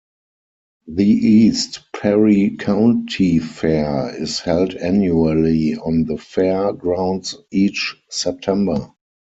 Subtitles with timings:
[0.87, 8.91] The East Perry County Fair is held annually on the fair grounds each September.